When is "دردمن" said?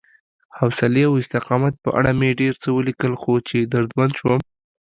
3.73-4.09